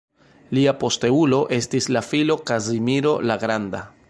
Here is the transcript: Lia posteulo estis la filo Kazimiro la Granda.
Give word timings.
Lia 0.57 0.73
posteulo 0.83 1.43
estis 1.59 1.91
la 1.97 2.05
filo 2.09 2.41
Kazimiro 2.53 3.17
la 3.33 3.43
Granda. 3.47 3.89